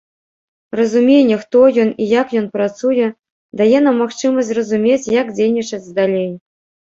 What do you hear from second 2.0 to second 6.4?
і як ён працуе, дае нам магчымасць зразумець, як дзейнічаць далей.